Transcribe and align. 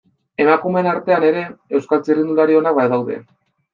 Emakumeen 0.43 0.87
artean 0.93 1.27
ere, 1.29 1.43
Euskal 1.81 2.03
txirrindulari 2.09 2.61
onak 2.63 2.79
badaude. 2.81 3.19